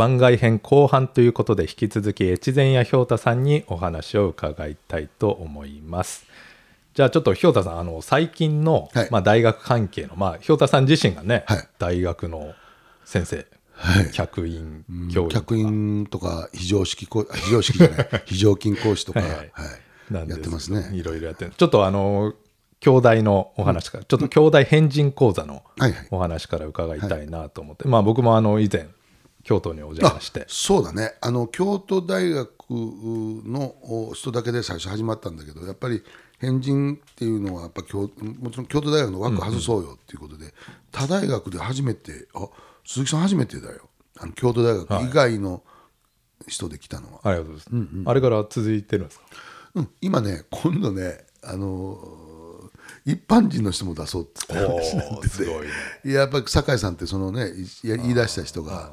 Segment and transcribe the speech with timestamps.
[0.00, 6.24] 番外編後半ということで引き続き越前屋ひょうたさんにお話を伺いたいと思います。
[6.94, 9.08] じゃあちょっとひょうたさんあの最近の、はい。
[9.10, 11.68] まあ、大学関係のまあひょうたさん自身がね、はい。
[11.78, 12.54] 大学の
[13.04, 14.10] 先生、はい。
[14.10, 18.22] 客員教員客員とか非常識講 非常識じゃない。
[18.24, 19.52] 非常勤講師とか、は はい。
[20.10, 20.96] いなんでやってますね。
[20.96, 22.32] いろいろやってるちょっとあの
[22.80, 26.08] 兄弟のお話から、ちょっと兄弟変人講座のはいはい。
[26.10, 28.88] お話から伺いたいなと思って、まあ僕もあの以前
[29.42, 30.44] 京都にお邪魔して。
[30.48, 31.14] そうだね。
[31.20, 36.02] あの京都大学のお人だけで最初始まったんだけどやっぱり
[36.38, 40.54] 変人っていうのはやっぱ京もちろん京都大学の枠外そうよっていうことで、
[40.92, 42.48] 他大学で初めてあ
[42.86, 43.88] 鈴木さん初めてだよ。
[44.18, 45.62] あの京都大学以外の
[46.46, 49.24] 人で来たのは、ありがとうございます、あれから続いてるんですか？
[49.74, 49.88] うん。
[50.00, 52.30] 今ね今度ねあのー
[53.06, 55.28] 一般人の人も出そうって言って話になってて。
[55.28, 55.68] すごいね。
[56.04, 57.52] いややっぱり酒井さんってそのね
[57.82, 58.92] 言い出した人が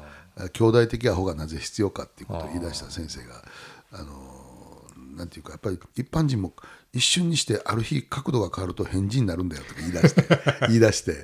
[0.52, 3.42] 兄弟的アホがなぜ必要かっていうことを言い出した先生が
[3.92, 4.38] あの
[5.16, 6.52] なんていうかやっぱり一般人も
[6.92, 10.22] 一瞬にしてある日角度が変わると変人になるんだよとか言い出して
[10.68, 11.22] 言い出して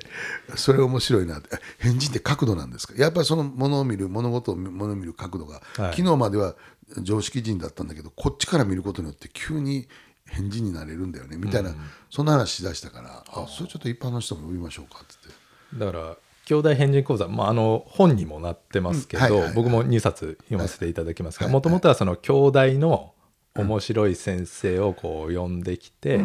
[0.55, 5.95] それ面白いなってえ変人って角度なんですかやっぱりそのものを見る物事をものを見る角度が、はい。
[5.95, 6.55] 昨日までは
[7.01, 9.87] 常識人だったんだけどこっちから見ることによって急に
[10.27, 11.73] 変人になれるんだよねみたいな、
[12.09, 15.79] そんな話しだしたからあそれちょっと一般の人も呼びましょうかっつって。
[15.79, 23.13] だから兄弟変人講座、まあ、あの本にもなってますけど、僕も2冊読ませていただきますがはいもともとはその兄弟の
[23.55, 26.21] 面白い先生をこう呼んできて、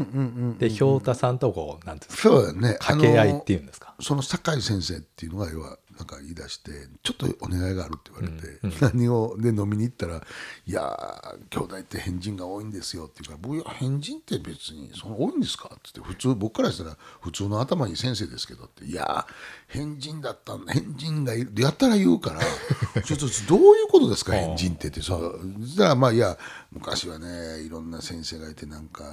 [0.58, 2.74] でひょうたさんとこうなんていうんですかね。
[2.80, 6.70] 掛け合いっていうんですか、その酒井先生っていうのが要はなんか言い出して
[7.02, 10.16] ちょっとお願いがあるって言われて、何をで飲みに行ったら
[10.66, 19.32] 「いやー兄弟って変人が多いんですよ」って言うから僕いや変人って別にその多いんですか?」って言って普通僕からしたら普通の頭いい先生ですけどって「いやー
[19.68, 22.40] 変人だったんだ変人がいる」やったら言うから
[23.04, 26.38] 「ちょっとどういうことですか変人って」ってそうそしたらまあいや
[26.72, 29.04] 昔はねいろんな先生がいてなんか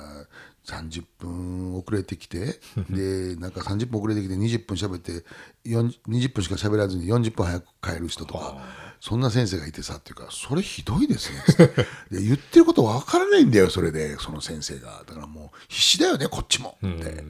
[0.68, 2.60] 30分遅れてきて
[2.90, 5.24] でなんか30分遅れてきて20分喋って
[5.66, 8.58] 40 20分しか喋らずに40分早く帰る人とか
[9.00, 11.68] そんな先生がいてさっていうかそれひどいですね
[12.12, 15.04] で言ってることわからないんだよそれでその先生が。
[15.08, 16.78] だからもう必死だよねこっちも。
[16.86, 17.24] って。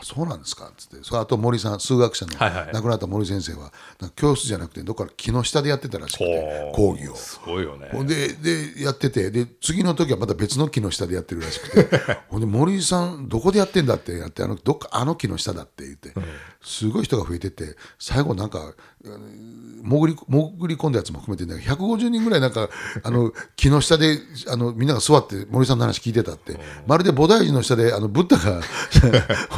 [0.00, 0.66] あそうなんですか？
[0.68, 1.04] っつって。
[1.04, 2.32] それあと森さん数学者の
[2.72, 3.72] 亡くなった森先生は
[4.14, 7.16] 教室じゃなくてどっか木の下でやってたらしくて講義を。
[7.16, 7.88] すごいよね。
[8.04, 11.98] ででやっててで次の時はまた別の木の下でやってるらしくて。
[12.28, 16.12] ほんで森さんどこでやってんだってやってあのどっかあの木の下だって言って、
[16.60, 22.68] すごい人が増えてて最後なんか潜り潜り込んだやつも含めて、ね、150人ぐらいなんか
[23.02, 26.58] あの木の下であのみんなが座って森さんの話聞いてたって。
[26.86, 28.60] まるで菩提寺の下であのブッダが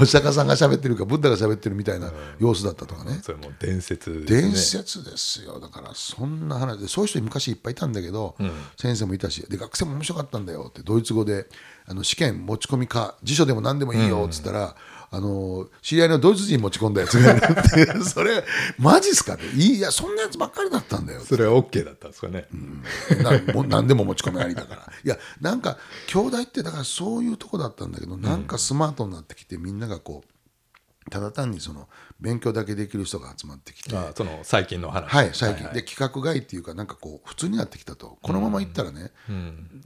[0.00, 3.21] お釈迦さんが喋ってるかブッダが喋ってるみたいな様子だったとかね。
[3.22, 4.43] それもう伝説ですね。
[4.43, 5.59] 伝説ですよ。
[5.59, 8.37] だからそんな話でそういう人昔いっぱいいたんだけど、
[8.77, 11.47] 先生もいたしで学生も面白かったんだよってドイツ語で
[11.87, 14.77] あの試験持ち込みか辞書でも何でもいいよっつったら、
[15.12, 18.44] あの知り合いのドイツ人持ち込んだやつがいるってそれ
[18.78, 22.47] マジっすかっていいいやそんなやつばっかりだったんだよそれは OK だったんですかね、
[23.22, 24.82] なもう何でも持ち込みありだから。
[25.04, 31.88] いやなんか兄弟ってだからそういうとこだったんだけどなんかスマートになってきてみんながこうただ単にその
[32.20, 33.97] 勉強だけできる人が集まってきて。
[33.97, 35.09] あその最近の話。
[35.10, 38.19] はい最近、はいで規格外っていうかなんかこう普通になってきたと。
[38.22, 39.10] このままいったらね、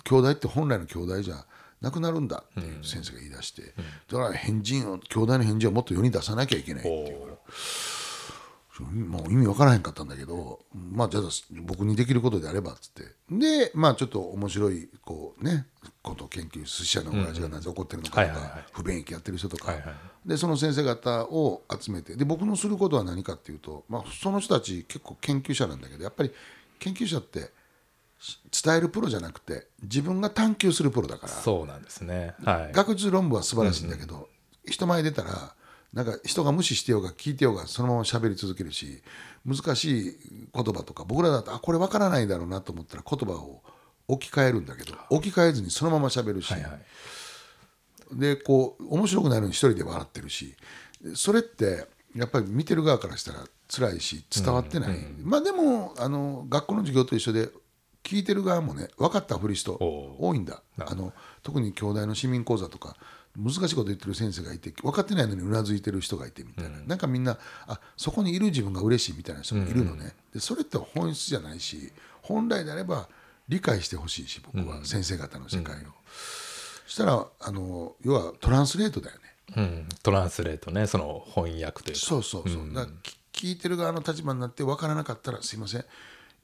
[0.04, 1.46] 兄弟って本来の兄弟じゃ
[1.84, 3.62] なくなるんだっていう先生が言い出して、
[4.10, 7.36] だから変人を兄弟の返事をもっと世に出さなきゃいけないっていうから。
[8.80, 11.22] もう意味わからへんかったんだけどまあじゃあ
[11.62, 13.04] 僕にできることであればっつって。
[13.30, 15.66] でまあちょっと面白いこうね
[16.02, 19.94] ことを研究寿司屋の親父がなぜ怒ってるのかとか不便益やってる人とか、はいはい
[20.26, 26.32] でその先生方を集めてで僕のすることは何かっていうと、まあ、その人たち結構研究者なんだけどやっぱり
[26.78, 27.48] 研究者ってし
[28.64, 31.32] 伝えるプロじゃなくて自分が探求するプロだから。
[31.32, 32.34] そうなんですね。
[32.44, 32.72] はい。
[32.72, 34.28] 学術論文は素晴らしいんだけど、
[34.66, 35.54] 人前出たら
[35.92, 39.02] なんか人が無視してようが聞いてようがそのまま喋り続けるし
[39.46, 40.16] 難しい
[40.54, 43.62] 言葉とか僕らだとあこれわからないだろうなと思ったら言葉を
[44.08, 48.18] 置き換えるんだけど置き換えずにそのまま喋るし、はいはい。
[48.18, 50.54] でこう面白くないのに一人で笑ってるし。
[51.14, 57.48] それってやっぱり見てる側からしたら辛いし伝わってない、まあでもあの学校の授業と一緒で
[58.04, 60.62] 聞いてる側もね分かったふり人お多いんだ。
[60.78, 61.12] あの
[61.42, 62.96] 特に兄弟の市民講座とか
[63.36, 71.92] 難しいこと言ってる先生がいて分かってないのにうなずいてる人がいてみたいな、なんかみんなあそこにいる自分が嬉しいみたいな人もいるのね、でそれって本質じゃないし
[72.22, 73.08] 本来であれば
[73.48, 75.78] 理解してほしいし僕は先生方の世界を。
[76.86, 79.22] そしたらあの要はトランスレートだよね。
[79.56, 80.86] うん、トランスレートね。
[80.86, 82.00] その翻訳というか。
[82.00, 82.96] そうそうそう、だから
[83.32, 85.84] き聞いてる側の立場になって分からなかったらすいません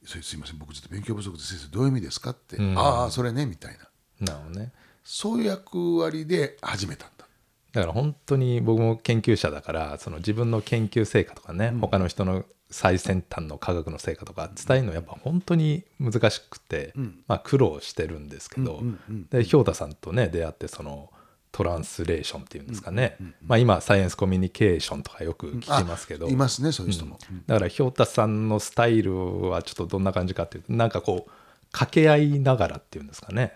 [0.05, 2.77] それすいません僕ちょっと勉強不足で先生どういう意味ですかって、ん。
[2.77, 4.33] ああそれねみたいな。
[4.33, 4.71] なるほどね。
[5.03, 7.25] そういう役割で始めたんだ。
[7.73, 16.93] だから本当に僕も研究者だからその自分の研究成果とかね、他の人の最先端の科学の成果とか伝えるのやっぱ本当に難しくて、
[17.27, 18.81] まあ、苦労してるんですけど、
[19.29, 21.10] で氷田さんとね出会ってその
[21.51, 31.31] トランスレーションっていうんですかね、まあ、今サイエンスコミュニケーションとかよく聞きますけど、あいますねそういう人も、だから氷田さんのスタイルはちょっとどんな感じかっていうとなんかこう
[31.71, 33.53] 掛け合いながらっていうんですかね。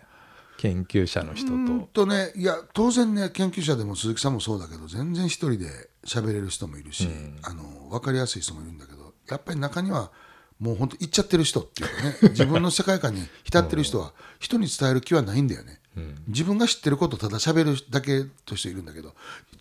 [0.58, 1.54] 研究者の人と。
[1.54, 5.68] うんとねいや当然ね研究者でも鈴木さんもそうだけど全然一人で
[6.06, 7.08] 喋れる人もいるし、
[7.44, 10.12] あの分かりやすい人もいるんだけどやっぱり中には
[10.60, 15.80] もう本当行っちゃってる人っていうかね 自分の世界観に浸ってる人は人に伝える気はないんだよね、
[16.28, 19.14] 自分が知ってることをただ喋るだけとしているんだけど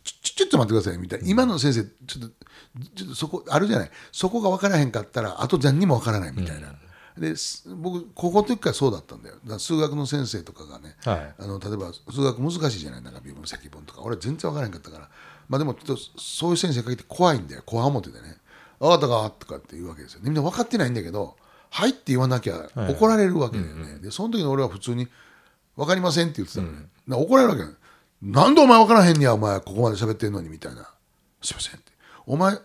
[0.03, 1.29] ちょっと待ってくださいみたいな。
[1.29, 2.35] 今の先生ちょっと
[2.97, 3.91] ちょっとそこあるじゃない。
[4.13, 6.75] そこが分からへんかったらあと何にも分からないみたいな。
[7.17, 9.37] です僕高校の時からそうだったんだよ。
[9.59, 11.35] 数学の先生とかがね、はい。
[11.39, 13.03] あの例えば数学難しいじゃない。
[13.03, 14.03] なんか微分積分とか。
[14.03, 15.09] 俺全然分からへんかったから。
[15.49, 17.63] まあでもちょっとそういう先生がいて怖いんだよ。
[17.65, 18.39] 怖表でね
[18.81, 20.21] 「分かったか?」とかって言うわけですよ。
[20.21, 21.37] でみんな分かってないんだけど
[21.71, 25.09] 「はい」って言わなきゃ怒られるわけだよね、でその時に俺は普通に
[25.77, 27.75] 「分かりません」って言ってたのね、な怒られるわけ
[28.23, 30.89] なんでお前分からへんねやお前ここまで喋ってんのにみたいな
[31.43, 31.93] 「すいません」って
[32.27, 32.59] 「お前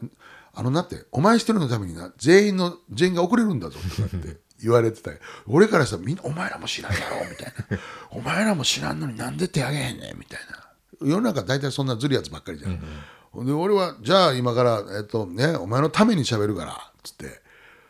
[0.53, 5.11] あのなってお前一人のためにな全員の全員が遅れるんだぞ」とかって言われてた
[5.47, 7.79] 俺からしたらみんなお前らも知らんやろみたいな
[8.11, 10.65] お前らも知らんのになんで手あげへんねんみたいな。
[11.01, 12.83] 世の中大体そんなずるやつばっかりじゃん、
[13.31, 17.41] ほんで俺はじゃあ今から、えっとね、お前のために喋るからっつって。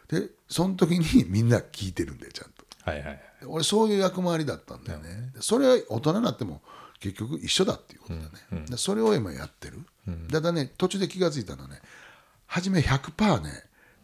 [0.09, 2.65] でその時にみんな聞いてるんだよちゃんと。
[2.83, 3.21] はいはい。
[3.47, 6.61] 俺そういう役回りだったんだよね、でそれは大人になっても
[6.99, 9.79] 結局一緒だっていうことだね、でそれを今やってる、
[10.31, 11.81] ただね途中で気が付いたのはね
[12.47, 13.51] 初め100%ね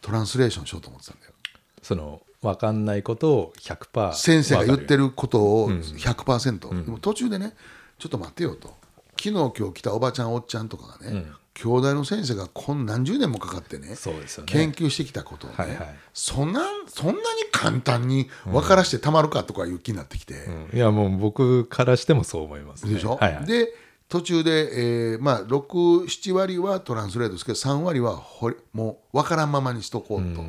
[0.01, 1.33] トランスレーションしようと思ってたんだよ。
[1.81, 7.53] その分かんないことを100%先生が言ってるることを100%、でも途中でね
[7.97, 8.75] ちょっと待ってよと。
[9.17, 11.25] 昨日今日来たおばちゃんおっちゃんとかがね、
[11.55, 14.51] 兄弟の先生がこん何十年もかかってねそうですよね。
[14.51, 15.95] 研究してきたことをね、はいはい。
[16.13, 17.19] そんなそんなに
[17.51, 20.77] 簡単に分からしてたまるかとかいう気になってきて、うん。
[20.77, 23.73] いやもう僕からしてもそう思います、ね、でしょ、はいはい、で
[24.09, 30.41] 途中で、えーまあ、67割はトランスレートですけど3割はほりもう分からんままにしとこうと。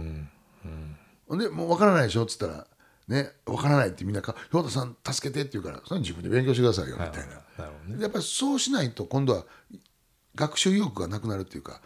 [1.29, 2.25] ほんでもう分からないでしょ？
[2.25, 2.67] っつったら
[3.09, 7.35] 「ね分からない」ってみんなか「兵田さん助けて」って言うからそれは自分で勉強してくださいよみたいな。
[7.59, 8.03] なるほどね。
[8.03, 9.45] やっぱりそうしないと今度は
[10.37, 11.81] 学習意欲がなくなるっていうか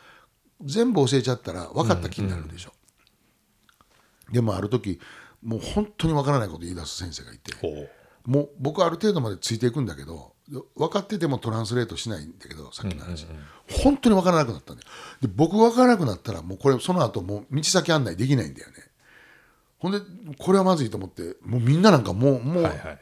[0.62, 2.72] 全部教えちゃったら分かった気になるでしょ。
[4.30, 5.00] でもある時
[5.42, 7.54] もう本当に分からないこと言い出す先生がいて。
[8.26, 10.34] もう僕はある程度までついていくんだけど
[10.76, 13.26] 分かっててもトランスレートしないんだけどさっきの話、
[13.82, 14.88] 本当に分からなくなったんだよ。
[15.22, 18.74] で僕分からなくなったらもうこれその後もう道先案内できないんだよね。
[19.78, 20.00] ほんで
[20.38, 22.98] これはまずいと思ってもうみんななんかもうもうはいはい。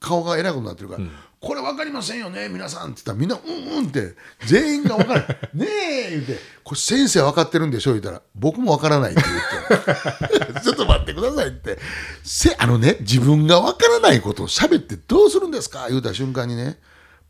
[0.00, 1.04] 顔が偉くなってるから、
[1.40, 4.14] これ分かりませんよね皆さんって言ったらみんなうんうんって
[4.46, 5.66] 全員が分からないね
[6.06, 11.78] え言うてこれ先生は分かってるんでしょ言ったら僕も分からないって言って ちょっと待ってくださいって。
[12.24, 16.78] せあのね自分が分からないことを喋ってどうするんですか言うた瞬間にね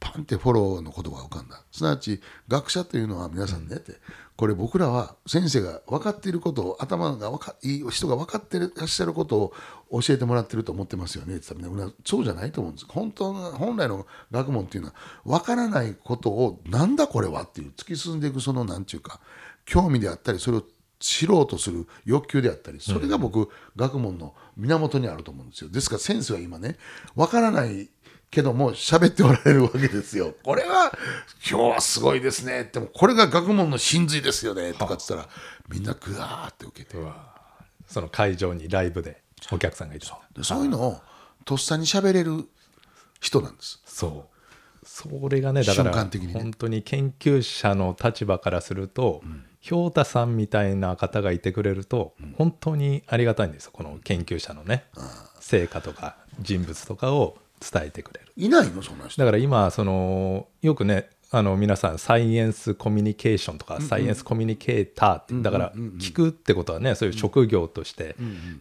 [0.01, 1.63] パンってフォローの言葉が浮かんだ。
[1.73, 3.95] すなわち学者というのは皆さんねって、
[4.37, 9.53] これ僕らは先生が分かっていることを頭が分かいい人が分かってらっしゃること
[9.91, 11.37] を教えてもらってると思ってますよね。
[11.37, 12.87] って言ったらみんなそうじゃないと思うんです。
[12.89, 14.95] 本当の本来の学問っていうのは
[15.25, 19.21] 分からないことをなんだこれはっていう突き進んでいくそのなんていうか
[19.65, 20.63] 興味であったりそれを
[21.01, 25.71] 知ろうとする欲求であったりそれが僕、学問の源にあると思うんですよ。
[25.71, 26.77] ですから先生は今ね
[27.15, 27.89] 分からない
[28.31, 30.35] けども喋っておられるわけですよ。
[30.43, 30.93] これは
[31.49, 32.63] 今日はすごいですね。
[32.63, 34.73] ってもこれが学問の真髄ですよね。
[34.75, 35.29] とかっつったら
[35.69, 36.97] みんなグワーって受けて。
[37.89, 40.21] その会場にライブでお客さんがいた。
[40.37, 41.01] でそういうのを
[41.45, 42.45] とっさに喋れる
[43.19, 43.81] 人なんです。
[43.87, 44.87] そう。
[44.87, 46.35] それがねだから瞬間的にね。
[46.35, 49.23] 本当に研究者の立場からすると、
[49.69, 53.71] 氷田さんみたいな方がいてくれると、本当にありがたいんですよ。
[53.73, 54.85] この研究者のね、
[55.41, 58.33] 成果とか人物とかを伝えてくれる。
[58.37, 58.83] いないの？
[58.83, 59.21] そんな人。
[59.21, 68.17] だから今そのよくねあの皆さんサイエンスコミュニケーションとか、サイエンスコミュニケーターって、だから聞くってことはねそういう職業として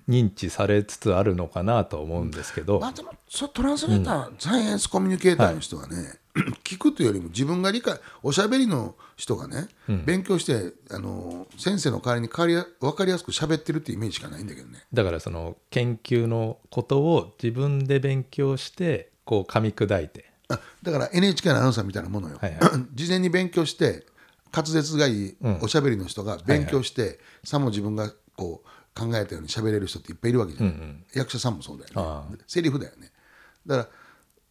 [0.10, 5.96] 認知されつつあるのかなと思うんですけど、まあでもそトランスレーター、サイエンスコミュニケーターの人はね、
[6.64, 9.68] 聞くというよりも自分が理解おしゃべりの人がね、
[10.06, 14.84] 勉強してあの先生の代わりに変わり分かりやすく喋ってるっていうイメージしかないんだけどね。
[14.94, 20.32] だからその研究のことを自分で勉強してこう噛み砕いて。
[20.50, 24.06] あだから NHK のアナウンサーみたいなものよ、はいは 事前に勉強して
[24.56, 30.74] 滑舌がいいおしゃべりの人が勉強して、さも自分がこう考えたように喋れる人っていっぱいいるわけじゃない、
[31.14, 32.38] 役者さんもそうだよね。
[32.48, 33.12] セリフだよね。
[33.66, 33.90] だから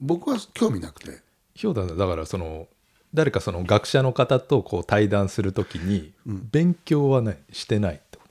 [0.01, 1.23] 僕は興味なくて
[1.57, 2.69] ひょうだだからその
[3.15, 8.25] 誰かその学者の方とこう対談するときに勉強はねしてないってこ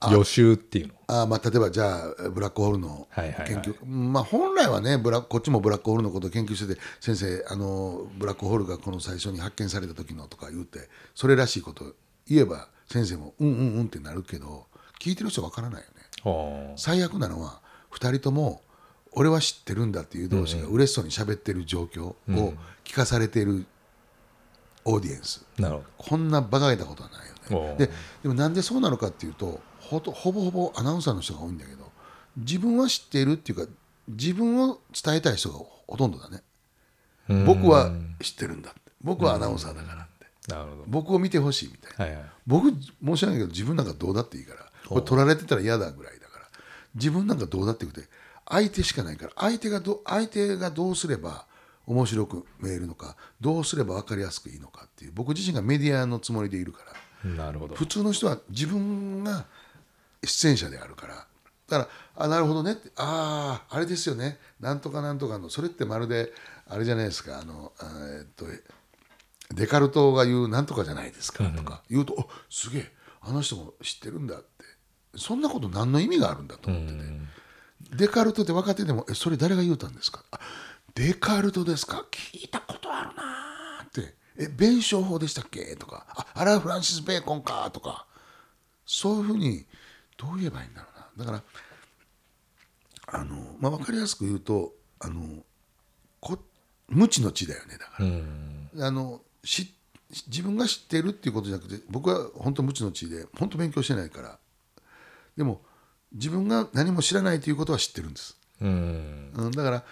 [0.00, 0.10] と。
[0.10, 0.94] 予習っていうの。
[1.06, 11.94] あまあ例えばじゃあブラックホールの研究、まあ本来はねブラこっちもブラックホールのことを研究してて先生あのブラックホールがこの最初に発見された時のとか言うてそれらしいこと
[12.26, 14.66] 言えば先生もうんうんうんってなるけど
[14.98, 16.72] 聞いてる人わからないよね。
[16.76, 17.60] 最悪なのは
[17.92, 18.62] 2人とも
[19.14, 22.16] 俺は知ってるんだっていう同士が嬉しそうに喋ってる状況を
[22.84, 23.66] 聞かされている
[24.84, 25.86] オーディエンス、なるほど。
[25.96, 27.76] こんな馬鹿げたことはないよね。
[27.78, 27.90] で
[28.22, 31.90] でもなんでそうなのかっていうとほとほぼほぼアナウンサーの人が多いんだけど
[32.36, 33.72] 自分は知っているっていうか
[34.08, 36.42] 自分を伝えたい人がほとんどだね。
[37.46, 37.90] 僕は
[38.20, 38.80] 知ってるんだって。
[39.02, 40.52] 僕はアナウンサーだからって。
[40.52, 40.84] なるほど。
[40.86, 42.30] 僕を見てほしいみたいな、はいはい。
[42.46, 44.60] 僕申し訳ないけど自分なんかどうだっていいから。
[44.86, 46.44] これ取られてたら嫌だぐらいだから。
[46.94, 48.08] 自分なんかどうだってよくて
[48.46, 51.46] 相手しかないから相手がど相手がどうすれば
[51.86, 56.80] 面白く見えるのかどうすれば分かりやすくいいのかっていう僕自身がメディアのつもりでいるか
[57.24, 57.30] ら。
[57.30, 57.74] なるほど。
[57.74, 59.46] 普通の人は自分が
[60.22, 61.26] 出演者であるから。
[61.68, 64.38] だからあなるほどねってあああれですよね。
[64.60, 66.32] なんとかなんとかのそれってまるで
[66.68, 67.38] あれじゃないですか。
[67.38, 68.46] あのえーっと
[69.54, 71.82] デカルトが言うなんとかじゃないですかとか。
[71.90, 74.46] 言うと、おすげえあの人も知ってるんだって。
[75.16, 76.98] そんなこと何の意味があるんだと思ってて、
[77.92, 80.24] デカルトって分かっててもえそれ誰が言うたんですか？
[80.30, 80.38] あ
[80.94, 82.04] デカルトですか？
[82.10, 84.14] 聞いたことあるなーって。
[84.36, 85.76] え弁証法でしたっけ？
[85.76, 86.06] とか。
[86.08, 88.06] ああれはフランシス・ベーコンかとか。
[88.86, 89.64] そういうふうに
[90.16, 91.32] どう言えばいいんだろうな。
[91.32, 91.44] だか
[93.12, 95.42] らあの、まあ、分かりやすく言うとあの
[96.20, 96.38] こ
[96.88, 98.02] 無知の知だよねだか
[98.78, 99.72] ら、あのし
[100.28, 104.38] 自分が知っているっていうことじゃなくて僕は本当無知の知で本当勉強してないから。
[105.36, 105.62] でも
[106.14, 109.32] 自分が何も知らないということは知ってるんです、うん。
[109.34, 109.84] うん、だから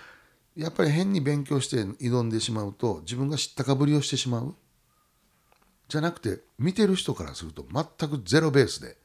[0.56, 4.54] やっぱり変に勉強して挑んでしまうと自分が知ったかぶりをしてしまう。
[5.88, 8.96] じゃなくて見てる人からすると全くゼロベースで、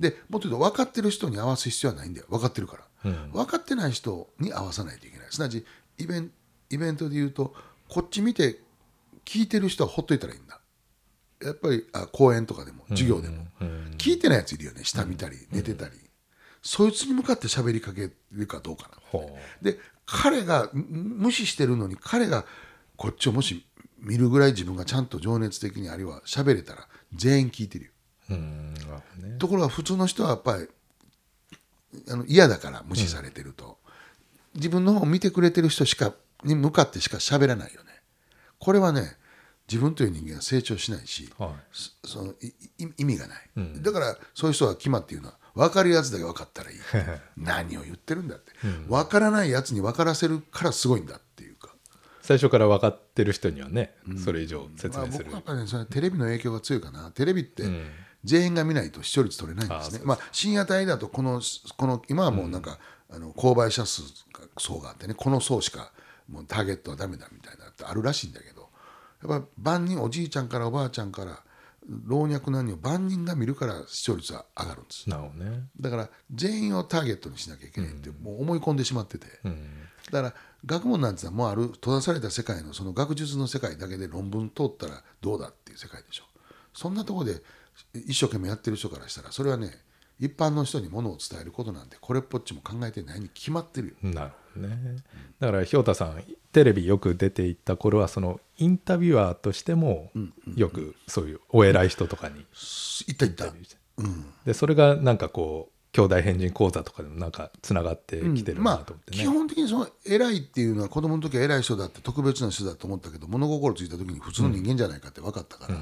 [0.00, 2.26] でもっと言うと分かってる人に合わす必要はないんだよ。
[2.28, 5.26] 分かってるから、分かってない人に合わさないといけない。
[5.30, 5.64] すなわち
[5.98, 6.30] イベン
[6.70, 7.54] イベントで言うと
[7.88, 8.60] こっち見て
[9.24, 10.60] 聞いてる人はほっといたらいいんだ。
[11.42, 13.46] やっぱりあ講演とかでも授業でも、
[13.96, 14.84] 聞いてないやついるよね。
[14.84, 15.94] 下見たり寝てたり、
[16.62, 18.98] そいつに向かって喋りかけるかどうかな。
[19.10, 20.84] ほで彼がむ
[21.26, 22.44] 無視してるのに彼が
[22.96, 23.64] こっちをもし
[23.98, 28.36] 見るぐらい自分がちゃんと情熱的にあるいは喋れたら全員聞いてるよ。
[28.36, 28.74] ね。
[29.38, 30.68] ところが普通の人はやっぱり
[32.10, 33.78] あの嫌だから無視されてると、
[34.54, 36.12] 自分の方を見てくれてる人しか
[36.44, 37.90] に向かってしか喋らないよね。
[38.58, 39.16] これはね
[39.70, 41.50] 自分という人間は成長しないし、はい。
[41.72, 42.34] そその
[42.96, 43.50] 意味がない、
[43.82, 46.78] だからそういう人は決まっていうのは分かるやつだけ分かったらいい。
[47.36, 48.52] 何を言ってるんだって、
[48.88, 51.74] 分からないやつに分からせるからすごいんだっていうか、
[52.22, 55.24] 最初から分かってる人にはねそれ以上説まあ、明する。
[55.24, 57.10] 僕はやっぱりねそれテレビの影響が強いかな。
[57.10, 57.64] テレビって
[58.22, 61.42] 全員が見ないと視聴率取れないんですね、まあ、深夜帯だとこの
[61.76, 62.78] この今はもうなんか、
[63.10, 65.92] あの購買者数が層があってねこの層しか
[66.28, 68.68] もうターゲットはダメだみたいなってあるらしいんだけど
[69.28, 71.42] やっぱ万人おじいちゃんからおばあちゃんから
[71.88, 75.08] 老若男女万人が見るから視聴率は上がるんです。
[75.34, 75.68] ね。
[75.80, 79.26] だから全員をターゲットにしなきゃいけないってもう思い込んでしまってて、
[80.10, 80.34] だから
[80.66, 86.24] 学問なんてのはもうある閉ざされた世界のその学術の世界だけで論文通ったらどうだっていう世界でしょ。
[86.74, 87.42] そんなところで
[87.94, 89.70] 一生懸命やってる人からしたらそれはね
[90.20, 93.94] 一般の人にものを伝えることなんてこれっぽっちも考えてないに決まってるよ。
[94.02, 94.96] なるほどね。
[95.40, 96.22] だからひょうたさん
[96.52, 100.10] テレビよく出ていった頃はそのインタビュアーとしても
[100.56, 103.46] よくそういうお偉い人とかにいったいった
[104.44, 115.78] でそれがなんかこう兄弟変人講座とかでもなんかつながってきてるなまあと思ってね、基本的にその偉いっていうのは子供の時は偉い人だって特別な人だと思ったけど物心ついた時に普通の人間じゃないかって分かったから、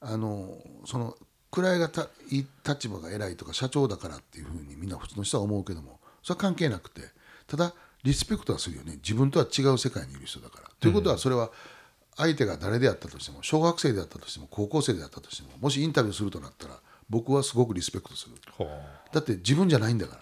[0.00, 1.16] あのその
[1.50, 7.02] 位がたいい立場が偉いとか社長だからっていうふうにみんな普通の人は思うけどもそれは関係なくて。
[7.48, 7.72] ただ
[8.04, 8.94] リスペクトはするよね。
[8.96, 10.70] 自分とは違う世界にいる人だから。
[10.80, 11.50] ということはそれは
[12.16, 16.74] 相手が誰であったとしても小学生であったとしても高校生であったとしてももしインタビューするとなったら
[17.08, 18.34] 僕はすごくリスペクトする。
[19.12, 20.16] だって自分じゃないんだか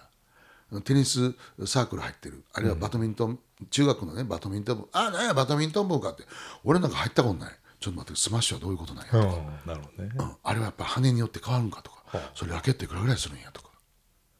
[0.71, 0.81] ら。
[0.81, 1.33] テニス
[1.65, 2.43] サークル入ってる。
[2.53, 4.89] あるいはバドミントン、中学のねバドミントン部。
[4.91, 6.23] あなんやバドミントン部かって。
[6.65, 7.53] 俺なんか入ったことない。
[7.79, 9.69] ちょっと待ってスマッシュはどういうことなんやとか、うん。
[9.69, 10.11] なるほどね。
[10.17, 10.31] うん。
[10.43, 12.03] あれはやっぱ羽によって変わるんかとか、
[12.35, 13.69] それラケットいくらぐらいするんやとか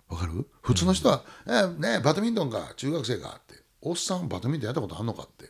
[0.09, 0.47] わかる？
[0.61, 2.73] 普通の人は「えねバドミントンか？
[2.75, 5.23] 中学生か」っておっさんバドミントンやったことあんのか？
[5.23, 5.49] って。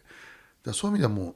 [0.63, 1.35] だそういう意味ではもう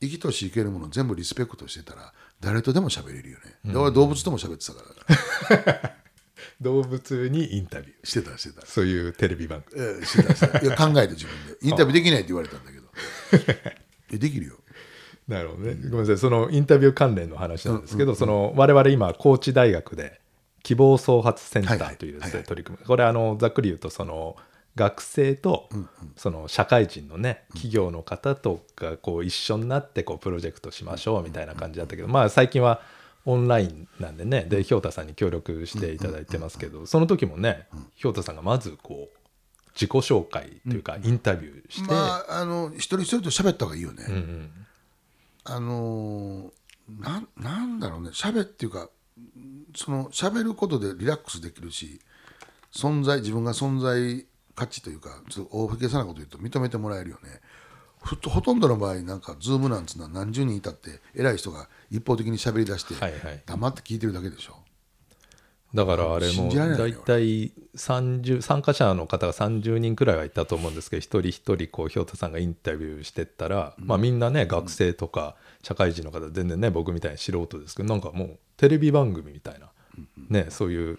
[0.00, 5.92] 生きとし生けるもの全部リスペクトしてたら誰とでも喋れるよね、で俺動物とも喋ってたから。
[6.60, 7.92] 動物にインタビュー。
[8.04, 8.66] してたしてた。
[8.66, 9.80] そういうテレビ番組。
[9.82, 10.58] ええしてたしてた。
[10.60, 11.58] いや考えて自分で。
[11.62, 12.88] インタビューできないって言われたんだけど。
[14.12, 14.58] えできるよ。
[15.28, 16.18] なるほどね、ごめんなさい。
[16.18, 20.20] そのインタビュー関連の話なんですけど、その我々今高知大学で
[20.62, 22.86] 希望創発センターというですね、取り組み。
[22.86, 24.36] これあのざっくり言うとその
[24.74, 25.68] 学生と
[26.16, 32.80] その社会人のね企業の方とかこう一緒になってこうプロジェクトしましょうみたいな感じだったけどまあ最近は
[33.26, 39.18] オンラインなんでねでひょうたさんに協力していただいてますけどその時もねひょうたさんがまずこう
[39.74, 44.50] 自己紹介というかインタビューして、まああの一人一人と喋った方がいいよね、うんうん。
[45.44, 46.50] あのー
[47.00, 48.10] なんなんだろうね。
[48.10, 48.90] 喋っていうか
[49.74, 52.00] その喋ることでリラックスできるし
[52.72, 57.40] 存在自分が存在価値というかちょっと大げさなこと言うと認めてもらえるよね。
[58.02, 62.94] ふとほとんどの場合なんかズームなんつうのは何十人いたって偉い人が一方的に喋り出して
[63.46, 64.56] 黙って聞いてるだけでしょ、
[65.74, 79.70] だからあれ信も大体30参加者の方が30人くらいはいたと思うんですけど一人一人こうひょうたさんがインタビューしてったら、まあ、みんなね学生とか社会人の方全然ね僕みたいに素人ですけどなんかもうテレビ番組みたいな、
[80.28, 80.98] ね、そういう。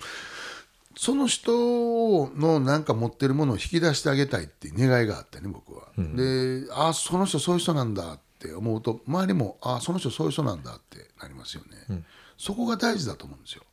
[0.96, 12.04] その人のなんか持ってるものを引き出してあげたいっていう願いがあってね僕は、でああその人そういう人なんだって思うと周りもああその人そういう人なんだってなりますよね、
[12.38, 13.64] そこが大事だと思うんですよ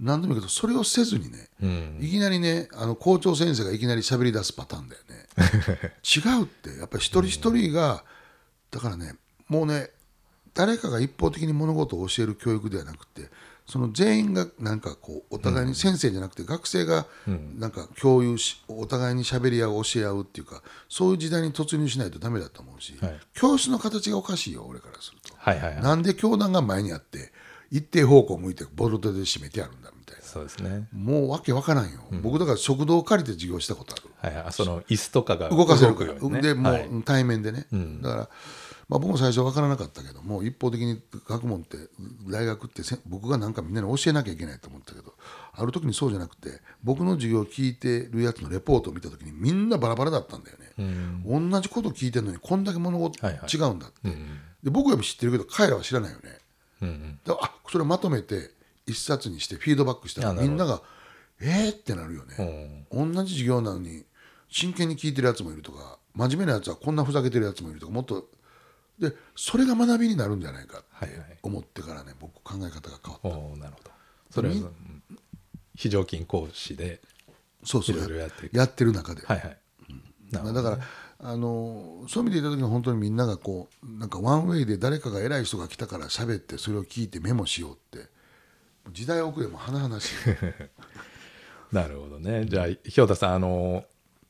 [0.00, 1.48] 何でもいいけどそれをせずにね、
[2.00, 5.26] いきなりねあの校長先生がいきなり喋り出すパターンだよね
[6.04, 8.04] 違うってやっぱり一人一人が、
[8.70, 9.16] だからね
[9.48, 9.90] もうね
[10.54, 13.28] 誰かが一方的に物事を教える教育ではなくて
[13.66, 17.06] その全員がなんかこうお互いに先生じゃなくて学生が
[17.56, 23.20] なんか共有しお互いに喋り合う教え合うっていうかそういう時代に突入しないとダメだと思うし、はい。
[23.32, 25.34] 教室の形がおかしいよ俺からすると。
[25.38, 25.82] はいはいはい。
[25.82, 27.32] なんで教団が前にあって
[27.70, 30.22] 一定方向を向いてボルトで締めてあるんだみたいな。
[30.22, 33.96] そうですね、もうわけわからんよ、僕だから食堂を借りて授業したことあ
[34.28, 34.34] る。
[34.36, 36.40] はいはい、その椅子とかが動かせるから、ね。
[36.40, 36.88] でもう、はい。
[37.04, 37.66] 対面でね、
[38.02, 38.28] だから、
[38.88, 41.78] まあ、僕も最初は分からなかったけども一方的に学問って
[42.28, 45.14] 大学ってせ僕がなんかみんなに教えなきゃいけないと思ったけど
[45.52, 53.56] ある時にそうじゃなくて僕の授業を聞いてるやつのレポートを見た時にみんなバラバラだったんだよね、同じこと聞いてるのにこんだけ物事はいはい。
[53.56, 54.10] 違うんだって、
[54.62, 56.38] で僕は知ってるけど彼らは知らないよね
[56.84, 57.36] うんうん。
[57.40, 58.50] あそれをまとめて
[58.86, 60.82] 一冊にしてフィードバックしたらみんなが
[61.40, 64.04] 「えー!」ってなるよね、同じ授業なのに
[64.48, 68.28] 真剣に聞いてるやつもいるとか真面目なやつはこんなふざけてるやつもいるとかもっと
[68.98, 71.38] でそれが学びになるんじゃないかってはいはい。
[71.42, 73.58] 思ってからね僕考え方が変わった。
[73.58, 73.90] なるほど。
[74.30, 75.02] それは、うん。
[75.74, 77.00] 非常勤講師で
[77.64, 78.56] そうそうやっていく。
[78.56, 79.58] やってる中で、はいはい、
[80.30, 80.84] なるほどだから
[81.20, 88.14] あのそういう意味で言った時に本当にみんながこうなんかワンウェイで誰かが偉い人が来たから喋ってそれを聞いてメモしようって。
[88.92, 90.14] 時代遅れも甚だしい。
[91.74, 92.44] なるほどね。
[92.46, 93.84] じゃあ、ひょうたさん、あの、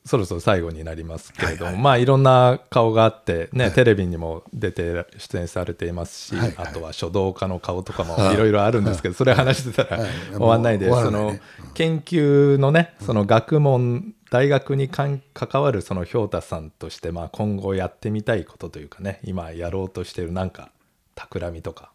[0.05, 6.67] そろそろ最後になりますけれども、まあいろんな顔があって、ね、テレビにも出て出演されていますし、はいはい。
[6.69, 8.37] あとは書道家の顔とかもい。
[8.37, 10.11] ろいろあるんですけど、それ話してたらはい。
[10.35, 11.39] 終わんないで、その
[11.73, 15.23] 研究のね、その学問、大学に関
[15.63, 20.73] わるそのひょうたさんとして、まあ今後やってみたいことというかね、今やろうとしているなんか、
[21.15, 21.93] 企みとか、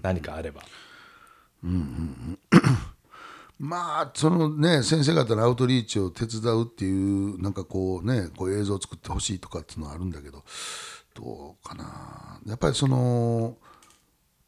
[0.00, 0.62] 何かあれば。
[3.58, 10.44] まあそのね先生方のアウトリーチを手伝うっていうなんかこうねこう映像を作ってほしいとかっていうのはあるんだけど
[11.14, 12.40] どうかな。
[12.46, 13.56] やっぱりその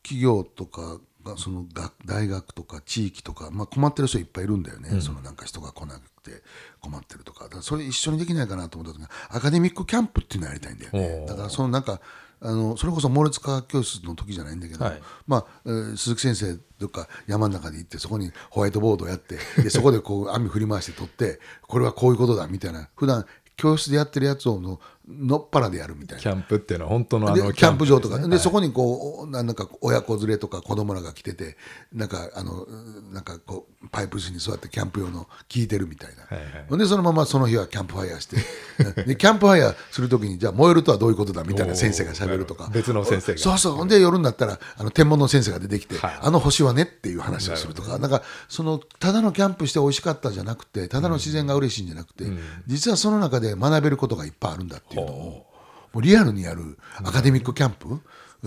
[0.04, 0.98] 企業とかが
[1.36, 6.42] その学大学とか地域とか、まあ、困ってる人いっぱいいるんだよね、そのなんか人が来なくて
[6.80, 7.44] 困ってるとか。
[7.44, 12.00] だからそれ一緒にできないかなと思った時にアカデミックキャンプっていうのをやりたいんだよおねーだからそのなんか
[12.40, 15.00] あのそれこそ猛烈科学教室の時じゃないんだけど、はい。
[15.26, 22.88] まあ、えー鈴木先生とか山の中で行ってそこにホワイトボードをやってでそこでこう網振り回して取ってこれはこういうことだみたいな。
[22.96, 23.24] 普段
[23.56, 26.22] 教室でやってるやつをののっぱらでやるみたいな。
[26.22, 28.16] キャンプっていうのは本当のあのでキャンプ場とか。
[28.16, 31.56] で,、ですねそこにこうなんか親子連れとか子供らが来てて
[31.92, 32.66] なんかあの
[33.12, 36.78] なんかこうパイプ椅子に座ってキャンプ用の聞いてるみたいな、はいはい。
[36.78, 38.36] でそのままその日はキャンプファイヤーして。
[39.04, 41.42] でキャンプファイヤーするときにじゃあ燃えるとはどういうことだ？
[41.42, 43.38] みたいな先生がしゃべるとか別の先生が。
[43.38, 43.72] そうそう。
[43.74, 46.18] ほんで夜になったらあの天文の先生が出てきて、はい。
[46.22, 47.98] あの星はねっていう話をするとか。
[47.98, 52.24] なんかそのただのキャンプして美味しかったじゃなくてただの自然が嬉しいんじゃなくて、
[52.66, 55.46] 実はその中で学べることがいっぱいあるんだっていうのを
[55.92, 58.00] もうリアルにやるアカデミックキャンプ、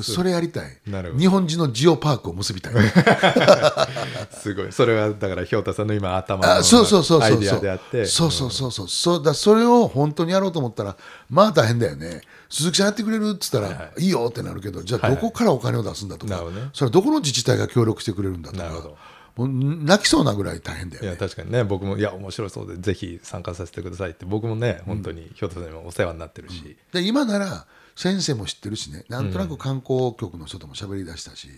[0.03, 0.77] それやりたい。
[1.17, 2.73] 日本人のジオパークを結びたい。
[4.31, 4.71] すごい。
[4.71, 8.05] それはだからひょうたさんの今頭のあそうそうそうそうアイデアであって。
[8.05, 8.87] そうそうそうそう。
[8.89, 10.97] そうだそれを本当にやろうと思ったら
[11.29, 12.21] まあ大変だよね。
[12.49, 18.63] 鈴木さんやってくれるっつったら、いい、よってなるけどじゃあどこからお金を出すんだとか、それはどこの自治体が協力してくれるんだとか。
[18.63, 18.97] なるほど
[19.35, 21.09] もう泣きそうなぐらい大変だよね。
[21.09, 21.63] いや確かにね。
[21.63, 24.25] 僕もいや面白そうでぜひ参加させてくださいって。
[24.25, 29.05] 僕もね本当にひょとさんにもお世話になってるし、で今なら先生も知ってるしね。
[29.09, 31.49] なんとなく観光局の人とも喋りだしたし、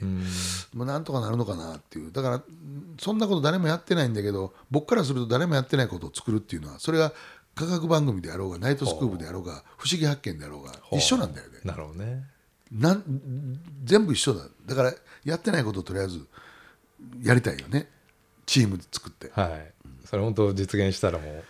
[0.73, 2.11] もうなんとかなるのかなっていう。
[2.11, 2.43] だから
[2.99, 7.11] そんなこと誰もやってないんだけど僕からすると誰もやってないことを作るっていうのはそれは
[7.55, 11.59] 科学番組であろうがナイトスクープであろうが不思議発見であろうが一緒なんだよね。
[11.63, 12.23] なるほどね。
[12.71, 13.03] なん
[13.83, 14.45] 全部一緒だ。
[14.65, 16.25] だからやってないことをとりあえず
[17.21, 17.87] やりたいよね。
[18.45, 19.73] チームで作って、はい。
[20.05, 21.43] それ本当実現したらもう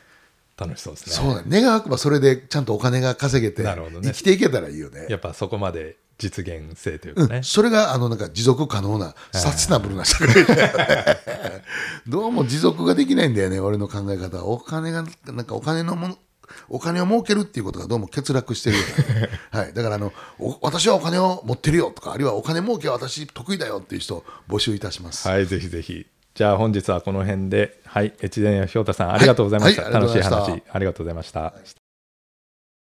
[0.57, 1.13] 楽しそうですね。
[1.13, 4.11] そうだ願わくばそれでちゃんとお金が稼げてなるほどね。
[4.11, 5.05] 生きていけたらいいよね。
[5.09, 10.33] やっぱそこまで実現性というかね、それがあのなんか持続可能なサステナブルな社会
[12.07, 14.45] どうも持続ができないんだよね俺の考え方は。
[14.45, 16.17] お金がなんかお金のもの
[16.69, 18.83] お金を儲けるっていうことがどうも欠落してるよ
[19.51, 26.05] うな、 はい、だからあのお私はお金を持ってるよとかあるいはお金儲けは私得意だよっていう人を募集いたします、はいぜひぜひ。
[26.33, 27.81] じゃあ本日はこの辺で。
[27.97, 31.86] はい越前ひょうたさんありがとうございました、はいはい楽しい話ありがとうございました